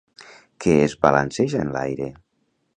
[0.65, 2.11] Què es balanceja en l'aire?